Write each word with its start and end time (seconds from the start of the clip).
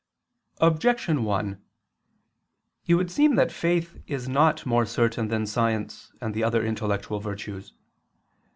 Objection 0.57 1.23
1: 1.25 1.63
It 2.87 2.95
would 2.95 3.11
seem 3.11 3.35
that 3.35 3.51
faith 3.51 4.01
is 4.07 4.27
not 4.27 4.65
more 4.65 4.83
certain 4.83 5.27
than 5.27 5.45
science 5.45 6.11
and 6.19 6.33
the 6.33 6.43
other 6.43 6.65
intellectual 6.65 7.19
virtues. 7.19 7.75